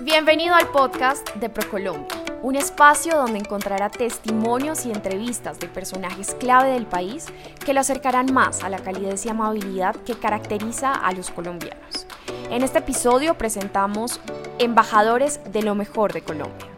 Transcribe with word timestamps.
Bienvenido 0.00 0.54
al 0.54 0.68
podcast 0.68 1.34
de 1.34 1.48
ProColombia, 1.48 2.06
un 2.40 2.54
espacio 2.54 3.16
donde 3.16 3.40
encontrará 3.40 3.90
testimonios 3.90 4.86
y 4.86 4.92
entrevistas 4.92 5.58
de 5.58 5.66
personajes 5.66 6.36
clave 6.38 6.70
del 6.70 6.86
país 6.86 7.26
que 7.64 7.74
lo 7.74 7.80
acercarán 7.80 8.32
más 8.32 8.62
a 8.62 8.68
la 8.68 8.78
calidez 8.78 9.26
y 9.26 9.30
amabilidad 9.30 9.96
que 9.96 10.14
caracteriza 10.14 10.92
a 10.92 11.12
los 11.12 11.30
colombianos. 11.30 12.06
En 12.48 12.62
este 12.62 12.78
episodio 12.78 13.36
presentamos 13.36 14.20
embajadores 14.60 15.40
de 15.50 15.64
lo 15.64 15.74
mejor 15.74 16.12
de 16.12 16.22
Colombia. 16.22 16.68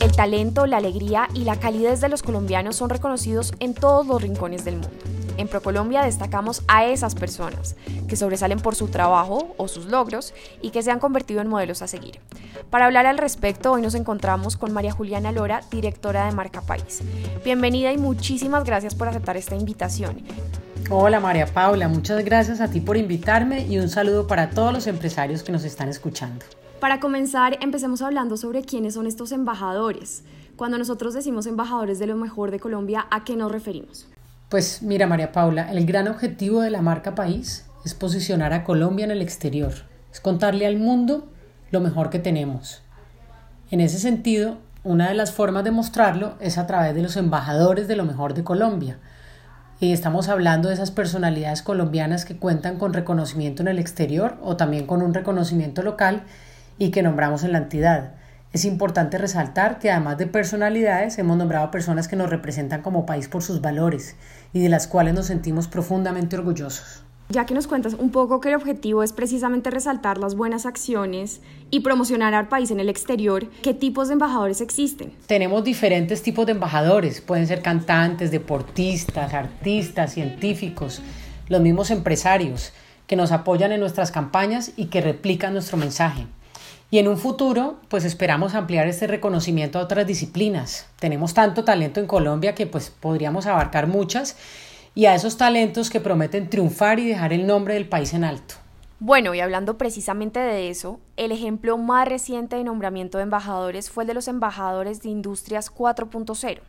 El 0.00 0.12
talento, 0.14 0.66
la 0.66 0.76
alegría 0.76 1.28
y 1.32 1.44
la 1.44 1.58
calidez 1.58 2.02
de 2.02 2.10
los 2.10 2.22
colombianos 2.22 2.76
son 2.76 2.90
reconocidos 2.90 3.54
en 3.60 3.72
todos 3.72 4.06
los 4.06 4.20
rincones 4.20 4.66
del 4.66 4.74
mundo. 4.74 5.07
En 5.38 5.46
ProColombia 5.46 6.02
destacamos 6.02 6.62
a 6.66 6.84
esas 6.84 7.14
personas 7.14 7.76
que 8.08 8.16
sobresalen 8.16 8.58
por 8.58 8.74
su 8.74 8.88
trabajo 8.88 9.54
o 9.56 9.68
sus 9.68 9.86
logros 9.86 10.34
y 10.60 10.70
que 10.70 10.82
se 10.82 10.90
han 10.90 10.98
convertido 10.98 11.40
en 11.40 11.46
modelos 11.46 11.80
a 11.80 11.86
seguir. 11.86 12.18
Para 12.70 12.86
hablar 12.86 13.06
al 13.06 13.18
respecto, 13.18 13.70
hoy 13.70 13.80
nos 13.80 13.94
encontramos 13.94 14.56
con 14.56 14.72
María 14.72 14.90
Juliana 14.90 15.30
Lora, 15.30 15.60
directora 15.70 16.26
de 16.26 16.32
Marca 16.32 16.60
País. 16.60 17.02
Bienvenida 17.44 17.92
y 17.92 17.98
muchísimas 17.98 18.64
gracias 18.64 18.96
por 18.96 19.06
aceptar 19.06 19.36
esta 19.36 19.54
invitación. 19.54 20.22
Hola 20.90 21.20
María 21.20 21.46
Paula, 21.46 21.86
muchas 21.86 22.24
gracias 22.24 22.60
a 22.60 22.68
ti 22.68 22.80
por 22.80 22.96
invitarme 22.96 23.64
y 23.64 23.78
un 23.78 23.88
saludo 23.88 24.26
para 24.26 24.50
todos 24.50 24.72
los 24.72 24.88
empresarios 24.88 25.44
que 25.44 25.52
nos 25.52 25.62
están 25.62 25.88
escuchando. 25.88 26.44
Para 26.80 26.98
comenzar, 26.98 27.58
empecemos 27.60 28.02
hablando 28.02 28.36
sobre 28.36 28.62
quiénes 28.62 28.94
son 28.94 29.06
estos 29.06 29.30
embajadores. 29.30 30.24
Cuando 30.56 30.78
nosotros 30.78 31.14
decimos 31.14 31.46
embajadores 31.46 32.00
de 32.00 32.08
lo 32.08 32.16
mejor 32.16 32.50
de 32.50 32.58
Colombia, 32.58 33.06
¿a 33.12 33.22
qué 33.22 33.36
nos 33.36 33.52
referimos? 33.52 34.08
Pues 34.48 34.80
mira 34.80 35.06
María 35.06 35.30
Paula, 35.30 35.70
el 35.70 35.84
gran 35.84 36.08
objetivo 36.08 36.62
de 36.62 36.70
la 36.70 36.80
marca 36.80 37.14
País 37.14 37.66
es 37.84 37.92
posicionar 37.92 38.54
a 38.54 38.64
Colombia 38.64 39.04
en 39.04 39.10
el 39.10 39.20
exterior, 39.20 39.74
es 40.10 40.20
contarle 40.20 40.66
al 40.66 40.78
mundo 40.78 41.30
lo 41.70 41.80
mejor 41.80 42.08
que 42.08 42.18
tenemos. 42.18 42.80
En 43.70 43.82
ese 43.82 43.98
sentido, 43.98 44.56
una 44.84 45.10
de 45.10 45.14
las 45.14 45.32
formas 45.32 45.64
de 45.64 45.70
mostrarlo 45.70 46.32
es 46.40 46.56
a 46.56 46.66
través 46.66 46.94
de 46.94 47.02
los 47.02 47.18
embajadores 47.18 47.88
de 47.88 47.96
lo 47.96 48.06
mejor 48.06 48.32
de 48.32 48.42
Colombia. 48.42 48.96
Y 49.80 49.92
estamos 49.92 50.30
hablando 50.30 50.68
de 50.68 50.74
esas 50.76 50.92
personalidades 50.92 51.60
colombianas 51.60 52.24
que 52.24 52.38
cuentan 52.38 52.78
con 52.78 52.94
reconocimiento 52.94 53.60
en 53.60 53.68
el 53.68 53.78
exterior 53.78 54.38
o 54.42 54.56
también 54.56 54.86
con 54.86 55.02
un 55.02 55.12
reconocimiento 55.12 55.82
local 55.82 56.22
y 56.78 56.90
que 56.90 57.02
nombramos 57.02 57.44
en 57.44 57.52
la 57.52 57.58
entidad. 57.58 58.12
Es 58.50 58.64
importante 58.64 59.18
resaltar 59.18 59.78
que 59.78 59.90
además 59.90 60.16
de 60.16 60.26
personalidades 60.26 61.18
hemos 61.18 61.36
nombrado 61.36 61.70
personas 61.70 62.08
que 62.08 62.16
nos 62.16 62.30
representan 62.30 62.80
como 62.80 63.04
país 63.04 63.28
por 63.28 63.42
sus 63.42 63.60
valores 63.60 64.16
y 64.54 64.60
de 64.60 64.70
las 64.70 64.86
cuales 64.86 65.14
nos 65.14 65.26
sentimos 65.26 65.68
profundamente 65.68 66.36
orgullosos. 66.36 67.04
Ya 67.28 67.44
que 67.44 67.52
nos 67.52 67.66
cuentas 67.66 67.92
un 67.92 68.10
poco 68.10 68.40
que 68.40 68.48
el 68.48 68.54
objetivo 68.54 69.02
es 69.02 69.12
precisamente 69.12 69.68
resaltar 69.68 70.16
las 70.16 70.34
buenas 70.34 70.64
acciones 70.64 71.42
y 71.70 71.80
promocionar 71.80 72.32
al 72.32 72.48
país 72.48 72.70
en 72.70 72.80
el 72.80 72.88
exterior, 72.88 73.50
¿qué 73.62 73.74
tipos 73.74 74.08
de 74.08 74.14
embajadores 74.14 74.62
existen? 74.62 75.12
Tenemos 75.26 75.62
diferentes 75.62 76.22
tipos 76.22 76.46
de 76.46 76.52
embajadores, 76.52 77.20
pueden 77.20 77.46
ser 77.46 77.60
cantantes, 77.60 78.30
deportistas, 78.30 79.34
artistas, 79.34 80.14
científicos, 80.14 81.02
los 81.50 81.60
mismos 81.60 81.90
empresarios 81.90 82.72
que 83.06 83.16
nos 83.16 83.30
apoyan 83.30 83.72
en 83.72 83.80
nuestras 83.80 84.10
campañas 84.10 84.72
y 84.76 84.86
que 84.86 85.02
replican 85.02 85.52
nuestro 85.52 85.76
mensaje. 85.76 86.26
Y 86.90 86.98
en 86.98 87.08
un 87.08 87.18
futuro, 87.18 87.76
pues 87.88 88.04
esperamos 88.04 88.54
ampliar 88.54 88.86
este 88.88 89.06
reconocimiento 89.06 89.78
a 89.78 89.82
otras 89.82 90.06
disciplinas. 90.06 90.86
Tenemos 90.98 91.34
tanto 91.34 91.62
talento 91.62 92.00
en 92.00 92.06
Colombia 92.06 92.54
que 92.54 92.66
pues 92.66 92.88
podríamos 92.88 93.46
abarcar 93.46 93.86
muchas 93.86 94.36
y 94.94 95.04
a 95.04 95.14
esos 95.14 95.36
talentos 95.36 95.90
que 95.90 96.00
prometen 96.00 96.48
triunfar 96.48 96.98
y 96.98 97.06
dejar 97.06 97.34
el 97.34 97.46
nombre 97.46 97.74
del 97.74 97.88
país 97.88 98.14
en 98.14 98.24
alto. 98.24 98.54
Bueno, 99.00 99.32
y 99.34 99.40
hablando 99.40 99.78
precisamente 99.78 100.40
de 100.40 100.70
eso, 100.70 100.98
el 101.16 101.30
ejemplo 101.30 101.78
más 101.78 102.08
reciente 102.08 102.56
de 102.56 102.64
nombramiento 102.64 103.18
de 103.18 103.24
embajadores 103.24 103.90
fue 103.90 104.04
el 104.04 104.08
de 104.08 104.14
los 104.14 104.26
embajadores 104.26 105.02
de 105.02 105.10
Industrias 105.10 105.72
4.0, 105.72 106.60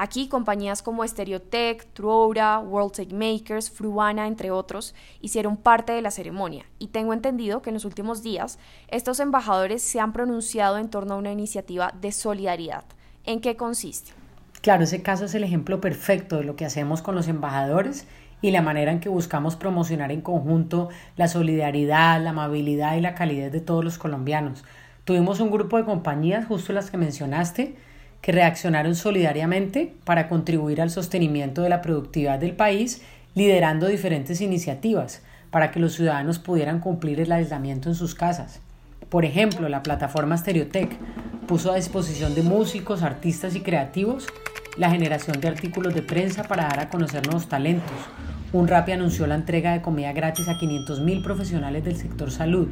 Aquí 0.00 0.28
compañías 0.28 0.80
como 0.80 1.04
Stereotech, 1.04 1.92
Truora, 1.92 2.60
World 2.60 2.92
Take 2.92 3.12
Makers, 3.16 3.68
Fruana, 3.68 4.28
entre 4.28 4.52
otros, 4.52 4.94
hicieron 5.20 5.56
parte 5.56 5.92
de 5.92 6.02
la 6.02 6.12
ceremonia 6.12 6.66
y 6.78 6.86
tengo 6.86 7.12
entendido 7.12 7.62
que 7.62 7.70
en 7.70 7.74
los 7.74 7.84
últimos 7.84 8.22
días 8.22 8.60
estos 8.86 9.18
embajadores 9.18 9.82
se 9.82 9.98
han 9.98 10.12
pronunciado 10.12 10.78
en 10.78 10.88
torno 10.88 11.14
a 11.14 11.16
una 11.16 11.32
iniciativa 11.32 11.92
de 12.00 12.12
solidaridad. 12.12 12.84
¿En 13.24 13.40
qué 13.40 13.56
consiste? 13.56 14.12
Claro, 14.60 14.84
ese 14.84 15.02
caso 15.02 15.24
es 15.24 15.34
el 15.34 15.42
ejemplo 15.42 15.80
perfecto 15.80 16.36
de 16.36 16.44
lo 16.44 16.54
que 16.54 16.64
hacemos 16.64 17.02
con 17.02 17.16
los 17.16 17.26
embajadores 17.26 18.06
y 18.40 18.52
la 18.52 18.62
manera 18.62 18.92
en 18.92 19.00
que 19.00 19.08
buscamos 19.08 19.56
promocionar 19.56 20.12
en 20.12 20.20
conjunto 20.20 20.90
la 21.16 21.26
solidaridad, 21.26 22.22
la 22.22 22.30
amabilidad 22.30 22.94
y 22.94 23.00
la 23.00 23.16
calidez 23.16 23.50
de 23.50 23.60
todos 23.60 23.82
los 23.82 23.98
colombianos. 23.98 24.64
Tuvimos 25.02 25.40
un 25.40 25.50
grupo 25.50 25.76
de 25.76 25.84
compañías, 25.84 26.46
justo 26.46 26.72
las 26.72 26.88
que 26.88 26.98
mencionaste, 26.98 27.87
que 28.20 28.32
reaccionaron 28.32 28.94
solidariamente 28.94 29.94
para 30.04 30.28
contribuir 30.28 30.80
al 30.80 30.90
sostenimiento 30.90 31.62
de 31.62 31.68
la 31.68 31.82
productividad 31.82 32.38
del 32.38 32.52
país, 32.52 33.02
liderando 33.34 33.86
diferentes 33.86 34.40
iniciativas 34.40 35.22
para 35.50 35.70
que 35.70 35.80
los 35.80 35.94
ciudadanos 35.94 36.38
pudieran 36.38 36.80
cumplir 36.80 37.20
el 37.20 37.32
aislamiento 37.32 37.88
en 37.88 37.94
sus 37.94 38.14
casas. 38.14 38.60
Por 39.08 39.24
ejemplo, 39.24 39.68
la 39.68 39.82
plataforma 39.82 40.36
Stereotech 40.36 40.90
puso 41.46 41.72
a 41.72 41.76
disposición 41.76 42.34
de 42.34 42.42
músicos, 42.42 43.02
artistas 43.02 43.54
y 43.54 43.60
creativos 43.60 44.26
la 44.78 44.90
generación 44.90 45.40
de 45.40 45.48
artículos 45.48 45.92
de 45.92 46.02
prensa 46.02 46.44
para 46.44 46.68
dar 46.68 46.80
a 46.80 46.88
conocer 46.88 47.26
nuevos 47.26 47.48
talentos. 47.48 47.96
Un 48.52 48.68
Rappi 48.68 48.92
anunció 48.92 49.26
la 49.26 49.34
entrega 49.34 49.72
de 49.72 49.82
comida 49.82 50.12
gratis 50.12 50.48
a 50.48 50.56
500.000 50.56 51.22
profesionales 51.22 51.84
del 51.84 51.96
sector 51.96 52.30
salud. 52.30 52.68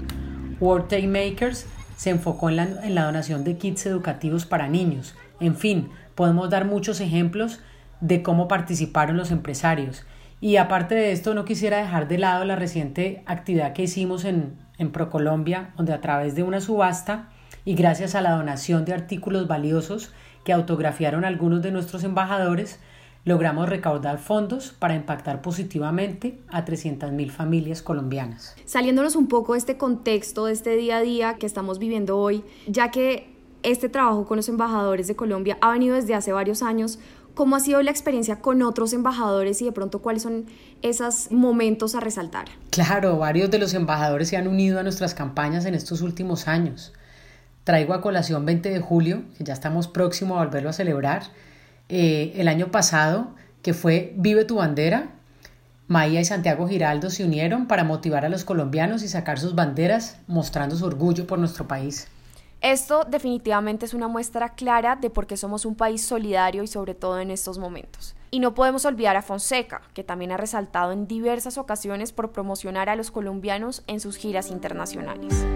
World 0.61 1.05
Makers 1.07 1.67
se 1.97 2.11
enfocó 2.11 2.51
en 2.51 2.57
la, 2.57 2.63
en 2.63 2.95
la 2.95 3.05
donación 3.05 3.43
de 3.43 3.59
kits 3.59 3.87
educativos 3.87 4.47
para 4.47 4.69
niños 4.69 5.17
en 5.41 5.57
fin, 5.57 5.91
podemos 6.15 6.51
dar 6.51 6.65
muchos 6.65 7.01
ejemplos 7.01 7.61
de 8.01 8.23
cómo 8.23 8.49
participaron 8.49 9.17
los 9.17 9.31
empresarios. 9.31 10.07
Y 10.41 10.57
aparte 10.57 10.95
de 10.95 11.13
esto, 11.13 11.35
no 11.35 11.45
quisiera 11.45 11.79
dejar 11.79 12.09
de 12.09 12.19
lado 12.19 12.45
la 12.45 12.57
reciente 12.57 13.23
actividad 13.27 13.73
que 13.73 13.83
hicimos 13.83 14.25
en, 14.25 14.55
en 14.79 14.93
ProColombia, 14.93 15.71
donde 15.77 15.93
a 15.93 16.01
través 16.01 16.35
de 16.35 16.43
una 16.43 16.61
subasta 16.61 17.31
y 17.65 17.75
gracias 17.75 18.15
a 18.15 18.21
la 18.21 18.33
donación 18.33 18.85
de 18.85 18.95
artículos 18.95 19.49
valiosos 19.49 20.13
que 20.45 20.53
autografiaron 20.53 21.25
algunos 21.25 21.63
de 21.63 21.73
nuestros 21.73 22.05
embajadores, 22.05 22.79
logramos 23.27 23.69
recaudar 23.69 24.19
fondos 24.19 24.73
para 24.79 24.95
impactar 24.95 25.43
positivamente 25.43 26.39
a 26.49 26.65
300.000 26.65 27.31
familias 27.31 27.83
colombianas. 27.83 28.55
Saliéndonos 28.65 29.17
un 29.17 29.27
poco 29.27 29.53
de 29.53 29.59
este 29.59 29.77
contexto, 29.77 30.47
de 30.47 30.53
este 30.53 30.77
día 30.77 30.99
a 30.99 31.01
día 31.01 31.35
que 31.35 31.45
estamos 31.45 31.81
viviendo 31.81 32.17
hoy, 32.17 32.45
ya 32.69 32.93
que 32.93 33.29
este 33.65 33.89
trabajo 33.89 34.27
con 34.27 34.37
los 34.37 34.49
embajadores 34.49 35.09
de 35.09 35.17
Colombia 35.17 35.59
ha 35.61 35.73
venido 35.73 35.97
desde 35.97 36.15
hace 36.15 36.31
varios 36.33 36.63
años. 36.63 37.01
¿Cómo 37.35 37.57
ha 37.57 37.61
sido 37.61 37.83
la 37.83 37.91
experiencia 37.91 38.41
con 38.41 38.63
otros 38.63 38.93
embajadores 38.93 39.61
y 39.61 39.65
de 39.65 39.73
pronto 39.73 39.99
cuáles 39.99 40.23
son 40.23 40.47
esos 40.83 41.33
momentos 41.33 41.97
a 41.97 42.01
resaltar? 42.01 42.47
Claro, 42.71 43.19
varios 43.19 43.51
de 43.51 43.59
los 43.59 43.75
embajadores 43.75 44.29
se 44.29 44.37
han 44.37 44.47
unido 44.47 44.79
a 44.79 44.85
nuestras 44.85 45.15
campañas 45.15 45.65
en 45.65 45.75
estos 45.75 46.01
últimos 46.01 46.47
años. 46.47 46.93
Traigo 47.65 47.93
a 47.93 48.01
colación 48.01 48.47
20 48.47 48.71
de 48.71 48.81
julio, 48.81 49.25
que 49.37 49.43
ya 49.43 49.53
estamos 49.53 49.89
próximos 49.89 50.39
a 50.39 50.45
volverlo 50.45 50.71
a 50.71 50.73
celebrar. 50.73 51.25
Eh, 51.89 52.33
el 52.37 52.49
año 52.49 52.71
pasado, 52.71 53.29
que 53.63 53.75
fue 53.75 54.13
Vive 54.17 54.45
tu 54.45 54.57
bandera, 54.57 55.11
Maía 55.89 56.21
y 56.21 56.25
Santiago 56.25 56.67
Giraldo 56.67 57.11
se 57.11 57.25
unieron 57.25 57.69
para 57.69 57.85
motivar 57.85 58.25
a 58.25 58.29
los 58.29 58.45
colombianos 58.45 59.05
y 59.05 59.09
sacar 59.09 59.39
sus 59.39 59.55
banderas 59.55 60.19
mostrando 60.27 60.75
su 60.75 60.85
orgullo 60.85 61.29
por 61.29 61.39
nuestro 61.39 61.69
país. 61.69 62.09
Esto 62.61 63.05
definitivamente 63.05 63.87
es 63.87 63.95
una 63.95 64.09
muestra 64.09 64.55
clara 64.55 64.97
de 64.97 65.11
por 65.11 65.29
qué 65.29 65.37
somos 65.37 65.65
un 65.65 65.77
país 65.77 66.05
solidario 66.05 66.65
y 66.65 66.67
sobre 66.67 66.95
todo 66.95 67.21
en 67.21 67.31
estos 67.31 67.59
momentos. 67.59 68.17
Y 68.33 68.41
no 68.41 68.55
podemos 68.55 68.85
olvidar 68.85 69.15
a 69.15 69.23
Fonseca, 69.23 69.83
que 69.95 70.03
también 70.03 70.33
ha 70.33 70.37
resaltado 70.37 70.91
en 70.91 71.07
diversas 71.07 71.59
ocasiones 71.59 72.13
por 72.13 72.33
promocionar 72.33 72.89
a 72.89 72.97
los 72.97 73.13
colombianos 73.13 73.85
en 73.87 74.01
sus 74.01 74.17
giras 74.17 74.51
internacionales. 74.51 75.47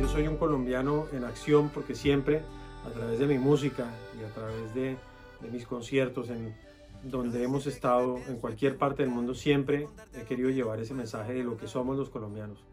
Yo 0.00 0.08
soy 0.08 0.26
un 0.26 0.38
colombiano 0.38 1.04
en 1.12 1.24
acción 1.24 1.68
porque 1.68 1.94
siempre, 1.94 2.42
a 2.88 2.92
través 2.92 3.18
de 3.18 3.26
mi 3.26 3.38
música 3.38 3.86
y 4.20 4.24
a 4.24 4.34
través 4.34 4.74
de, 4.74 4.96
de 5.40 5.50
mis 5.50 5.66
conciertos 5.66 6.30
en 6.30 6.54
donde 7.02 7.42
hemos 7.44 7.66
estado 7.66 8.18
en 8.28 8.38
cualquier 8.38 8.76
parte 8.76 9.02
del 9.02 9.12
mundo, 9.12 9.34
siempre 9.34 9.86
he 10.14 10.22
querido 10.22 10.50
llevar 10.50 10.80
ese 10.80 10.94
mensaje 10.94 11.32
de 11.34 11.44
lo 11.44 11.56
que 11.56 11.68
somos 11.68 11.96
los 11.96 12.10
colombianos 12.10 12.64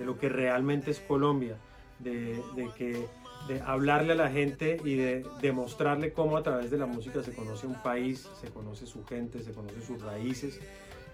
de 0.00 0.06
lo 0.06 0.18
que 0.18 0.30
realmente 0.30 0.90
es 0.90 0.98
Colombia, 0.98 1.58
de, 1.98 2.42
que, 2.76 3.06
de 3.48 3.60
hablarle 3.60 4.14
a 4.14 4.16
la 4.16 4.30
gente 4.30 4.78
y 4.82 4.94
de 4.94 5.26
demostrarle 5.42 6.12
cómo 6.14 6.38
a 6.38 6.42
través 6.42 6.70
de 6.70 6.78
la 6.78 6.86
música 6.86 7.22
se 7.22 7.34
conoce 7.34 7.66
un 7.66 7.80
país, 7.82 8.26
se 8.40 8.48
conoce 8.48 8.86
su 8.86 9.04
gente, 9.04 9.42
se 9.42 9.52
conoce 9.52 9.82
sus 9.82 10.00
raíces. 10.00 10.58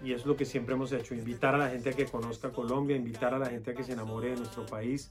Y 0.05 0.13
es 0.13 0.25
lo 0.25 0.37
que 0.37 0.45
siempre 0.45 0.77
hemos 0.77 0.93
hecho, 0.93 1.15
invitar 1.15 1.57
a 1.57 1.59
la 1.59 1.69
gente 1.69 1.91
a 1.91 1.93
que 1.95 2.07
conozca 2.07 2.51
Colombia, 2.51 2.97
invitar 2.97 3.35
a 3.35 3.39
la 3.39 3.47
gente 3.47 3.73
a 3.73 3.75
que 3.75 3.83
se 3.83 3.93
enamore 3.93 4.31
de 4.31 4.37
nuestro 4.37 4.65
país, 4.67 5.11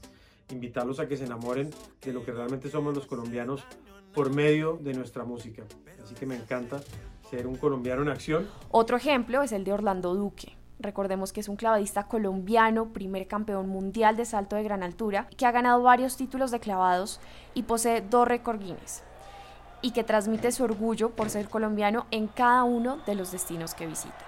invitarlos 0.50 1.00
a 1.00 1.08
que 1.08 1.16
se 1.16 1.24
enamoren 1.24 1.70
de 2.02 2.12
lo 2.12 2.24
que 2.24 2.32
realmente 2.32 2.70
somos 2.70 2.94
los 2.94 3.06
colombianos 3.06 3.64
por 4.14 4.34
medio 4.34 4.78
de 4.80 4.94
nuestra 4.94 5.24
música. 5.24 5.62
Así 6.02 6.14
que 6.14 6.26
me 6.26 6.36
encanta 6.36 6.80
ser 7.28 7.46
un 7.46 7.56
colombiano 7.56 8.02
en 8.02 8.08
acción. 8.08 8.48
Otro 8.70 8.96
ejemplo 8.96 9.42
es 9.42 9.52
el 9.52 9.64
de 9.64 9.72
Orlando 9.72 10.14
Duque 10.14 10.56
Recordemos 10.78 11.32
que 11.32 11.40
es 11.40 11.48
un 11.48 11.56
clavadista 11.56 12.06
colombiano, 12.06 12.92
primer 12.92 13.26
campeón 13.26 13.68
mundial 13.68 14.16
de 14.16 14.26
salto 14.26 14.56
de 14.56 14.62
gran 14.62 14.82
altura, 14.82 15.28
que 15.36 15.46
ha 15.46 15.50
ganado 15.50 15.82
varios 15.82 16.16
títulos 16.16 16.50
de 16.50 16.60
clavados 16.60 17.20
y 17.54 17.62
posee 17.62 18.02
dos 18.02 18.28
récord 18.28 18.60
Guinness, 18.60 19.02
y 19.80 19.92
que 19.92 20.04
transmite 20.04 20.52
su 20.52 20.64
orgullo 20.64 21.10
por 21.10 21.30
ser 21.30 21.48
colombiano 21.48 22.06
en 22.10 22.26
cada 22.26 22.64
uno 22.64 22.98
de 23.06 23.14
los 23.14 23.32
destinos 23.32 23.74
que 23.74 23.86
visita. 23.86 24.18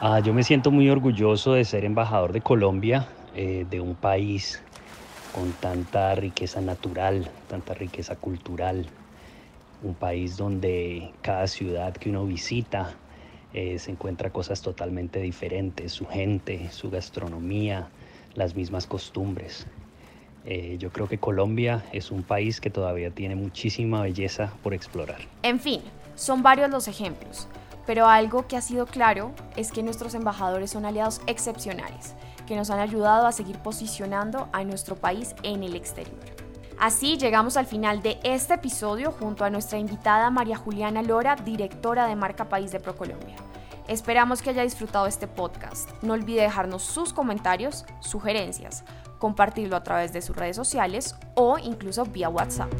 Ah, 0.00 0.20
yo 0.20 0.32
me 0.32 0.42
siento 0.42 0.70
muy 0.70 0.88
orgulloso 0.88 1.52
de 1.52 1.64
ser 1.64 1.84
embajador 1.84 2.32
de 2.32 2.40
Colombia, 2.40 3.08
eh, 3.34 3.66
de 3.68 3.80
un 3.80 3.94
país 3.94 4.60
con 5.34 5.52
tanta 5.52 6.14
riqueza 6.14 6.60
natural, 6.60 7.30
tanta 7.48 7.74
riqueza 7.74 8.16
cultural, 8.16 8.86
un 9.82 9.94
país 9.94 10.36
donde 10.36 11.12
cada 11.22 11.46
ciudad 11.46 11.94
que 11.94 12.10
uno 12.10 12.24
visita 12.24 12.94
eh, 13.54 13.78
se 13.78 13.90
encuentra 13.90 14.30
cosas 14.30 14.60
totalmente 14.60 15.20
diferentes, 15.20 15.92
su 15.92 16.06
gente, 16.06 16.70
su 16.70 16.90
gastronomía, 16.90 17.88
las 18.34 18.54
mismas 18.54 18.86
costumbres. 18.86 19.66
Eh, 20.44 20.76
yo 20.78 20.90
creo 20.90 21.08
que 21.08 21.18
Colombia 21.18 21.84
es 21.92 22.10
un 22.10 22.22
país 22.22 22.60
que 22.60 22.70
todavía 22.70 23.10
tiene 23.10 23.34
muchísima 23.34 24.02
belleza 24.02 24.52
por 24.62 24.74
explorar. 24.74 25.20
En 25.42 25.60
fin, 25.60 25.80
son 26.14 26.42
varios 26.42 26.70
los 26.70 26.88
ejemplos, 26.88 27.48
pero 27.86 28.06
algo 28.06 28.46
que 28.46 28.56
ha 28.56 28.60
sido 28.60 28.86
claro 28.86 29.32
es 29.56 29.72
que 29.72 29.82
nuestros 29.82 30.14
embajadores 30.14 30.70
son 30.70 30.84
aliados 30.84 31.20
excepcionales, 31.26 32.14
que 32.48 32.56
nos 32.56 32.70
han 32.70 32.80
ayudado 32.80 33.26
a 33.26 33.32
seguir 33.32 33.58
posicionando 33.58 34.48
a 34.52 34.64
nuestro 34.64 34.96
país 34.96 35.36
en 35.42 35.62
el 35.62 35.76
exterior. 35.76 36.18
Así 36.80 37.18
llegamos 37.18 37.56
al 37.56 37.66
final 37.66 38.02
de 38.02 38.18
este 38.22 38.54
episodio 38.54 39.12
junto 39.12 39.44
a 39.44 39.50
nuestra 39.50 39.78
invitada 39.78 40.30
María 40.30 40.56
Juliana 40.56 41.02
Lora, 41.02 41.36
directora 41.36 42.06
de 42.06 42.16
Marca 42.16 42.48
País 42.48 42.72
de 42.72 42.80
ProColombia. 42.80 43.36
Esperamos 43.86 44.42
que 44.42 44.50
haya 44.50 44.62
disfrutado 44.62 45.06
este 45.06 45.26
podcast. 45.26 45.90
No 46.02 46.14
olvide 46.14 46.42
dejarnos 46.42 46.82
sus 46.82 47.12
comentarios, 47.12 47.84
sugerencias, 48.00 48.84
compartirlo 49.18 49.76
a 49.76 49.82
través 49.82 50.12
de 50.12 50.22
sus 50.22 50.36
redes 50.36 50.56
sociales 50.56 51.16
o 51.34 51.58
incluso 51.58 52.04
vía 52.04 52.28
WhatsApp. 52.28 52.72